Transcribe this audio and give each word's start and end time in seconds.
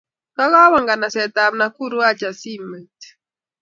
Kakawe 0.35 0.77
nganaset 0.83 1.35
ab 1.43 1.53
Nakuru 1.59 1.97
acha 2.09 2.29
simoit 2.39 2.99